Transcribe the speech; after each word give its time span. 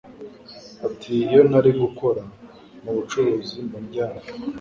Ati 0.87 1.11
“Iyo 1.29 1.41
ntari 1.49 1.71
gukora 1.81 2.21
mu 2.83 2.91
bucuruzi 2.97 3.57
mba 3.65 3.77
nryamye 3.85 4.27